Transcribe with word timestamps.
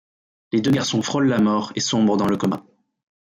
Les 0.51 0.61
deux 0.61 0.71
garçons 0.71 1.03
frôlent 1.03 1.27
la 1.27 1.37
mort 1.39 1.73
et 1.75 1.79
sombrent 1.79 2.17
dans 2.17 2.25
le 2.25 2.35
coma. 2.35 2.65